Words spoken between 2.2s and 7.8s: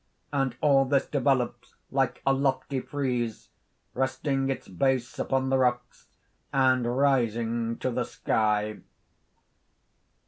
a lofty frieze, resting its base upon the rocks, and rising